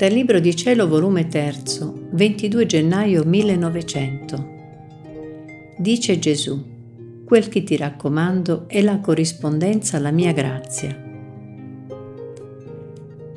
Dal 0.00 0.12
Libro 0.12 0.40
di 0.40 0.56
Cielo, 0.56 0.88
volume 0.88 1.28
3, 1.28 1.56
22 2.12 2.64
gennaio 2.64 3.22
1900. 3.22 4.48
Dice 5.76 6.18
Gesù, 6.18 6.58
quel 7.26 7.48
che 7.48 7.62
ti 7.64 7.76
raccomando 7.76 8.66
è 8.66 8.80
la 8.80 8.98
corrispondenza 9.00 9.98
alla 9.98 10.10
mia 10.10 10.32
grazia. 10.32 10.98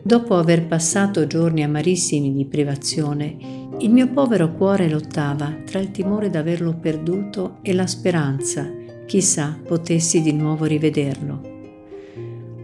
Dopo 0.02 0.38
aver 0.38 0.66
passato 0.66 1.28
giorni 1.28 1.64
amarissimi 1.64 2.34
di 2.34 2.46
privazione, 2.46 3.36
il 3.80 3.92
mio 3.92 4.08
povero 4.14 4.54
cuore 4.54 4.90
lottava 4.90 5.54
tra 5.66 5.80
il 5.80 5.92
timore 5.92 6.30
d'averlo 6.30 6.78
perduto 6.78 7.58
e 7.62 7.74
la 7.74 7.88
speranza, 7.88 8.72
chissà, 9.06 9.60
potessi 9.62 10.22
di 10.22 10.32
nuovo 10.32 10.64
rivederlo. 10.64 11.42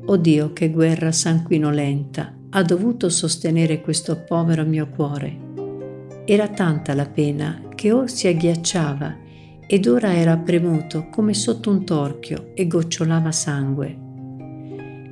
Oh 0.06 0.16
Dio, 0.16 0.54
che 0.54 0.70
guerra 0.70 1.12
sanguinolenta 1.12 2.38
ha 2.52 2.64
dovuto 2.64 3.10
sostenere 3.10 3.82
questo 3.82 4.24
povero 4.24 4.66
mio 4.66 4.88
cuore. 4.88 5.48
Era 6.26 6.48
tanta 6.48 6.94
la 6.96 7.08
pena 7.08 7.62
che 7.76 7.92
or 7.92 8.10
si 8.10 8.28
agghiacciava 8.28 9.18
ed 9.68 9.86
ora 9.86 10.14
era 10.16 10.36
premuto 10.38 11.10
come 11.10 11.34
sotto 11.36 11.70
un 11.70 11.86
torchio 11.86 12.52
e 12.56 12.66
gocciolava 12.66 13.32
sangue. 13.32 13.98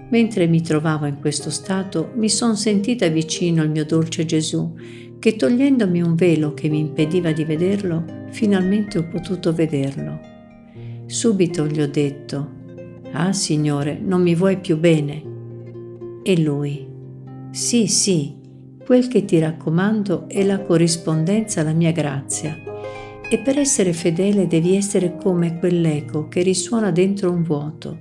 Mentre 0.09 0.47
mi 0.47 0.61
trovavo 0.61 1.05
in 1.05 1.19
questo 1.19 1.51
stato, 1.51 2.11
mi 2.15 2.29
son 2.29 2.55
sentita 2.55 3.07
vicino 3.09 3.61
al 3.61 3.69
mio 3.69 3.85
dolce 3.85 4.25
Gesù, 4.25 4.73
che 5.19 5.35
togliendomi 5.35 6.01
un 6.01 6.15
velo 6.15 6.53
che 6.53 6.69
mi 6.69 6.79
impediva 6.79 7.31
di 7.33 7.43
vederlo, 7.43 8.03
finalmente 8.29 8.97
ho 8.97 9.07
potuto 9.07 9.53
vederlo. 9.53 10.19
Subito 11.05 11.67
gli 11.67 11.81
ho 11.81 11.87
detto, 11.87 12.51
Ah 13.11 13.33
Signore, 13.33 13.99
non 14.01 14.21
mi 14.21 14.33
vuoi 14.33 14.59
più 14.59 14.77
bene? 14.77 15.23
E 16.23 16.39
lui, 16.41 16.87
sì, 17.51 17.87
sì, 17.87 18.35
quel 18.85 19.07
che 19.07 19.25
ti 19.25 19.39
raccomando 19.39 20.29
è 20.29 20.43
la 20.43 20.61
corrispondenza 20.61 21.61
alla 21.61 21.73
mia 21.73 21.91
grazia. 21.91 22.55
E 23.29 23.39
per 23.39 23.59
essere 23.59 23.91
fedele 23.91 24.47
devi 24.47 24.75
essere 24.75 25.17
come 25.17 25.59
quell'eco 25.59 26.29
che 26.29 26.41
risuona 26.41 26.91
dentro 26.91 27.29
un 27.29 27.43
vuoto, 27.43 27.99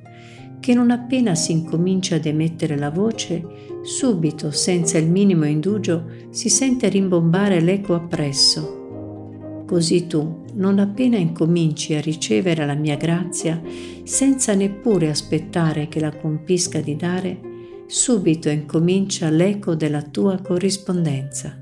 che 0.61 0.75
non 0.75 0.91
appena 0.91 1.35
si 1.35 1.53
incomincia 1.53 2.15
ad 2.15 2.27
emettere 2.27 2.77
la 2.77 2.91
voce, 2.91 3.45
subito, 3.83 4.53
senza 4.53 4.99
il 4.99 5.09
minimo 5.09 5.45
indugio, 5.45 6.05
si 6.31 6.49
sente 6.49 6.89
rimbombare 6.89 7.61
l'eco 7.61 7.95
appresso. 7.95 9.65
Così 9.67 10.07
tu, 10.07 10.45
non 10.55 10.79
appena 10.79 11.17
incominci 11.17 11.95
a 11.95 12.01
ricevere 12.01 12.65
la 12.65 12.75
mia 12.75 12.97
grazia, 12.97 13.61
senza 14.05 14.55
neppure 14.55 15.09
aspettare 15.09 15.89
che 15.89 15.99
la 15.99 16.15
compisca 16.17 16.81
di 16.81 16.95
dare, 16.95 17.41
subito 17.87 18.49
incomincia 18.49 19.31
l'eco 19.31 19.75
della 19.75 20.03
tua 20.03 20.41
corrispondenza. 20.41 21.57